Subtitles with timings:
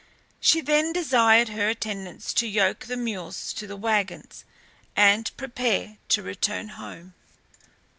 [0.39, 4.45] She then desired her attendants to yoke the mules to the wagons
[4.95, 7.13] and prepare to return home.